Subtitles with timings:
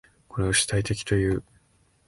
[0.27, 1.43] これを主体的という。